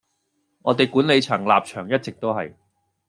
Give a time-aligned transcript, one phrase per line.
[0.63, 2.55] 我哋管理層立場一直都係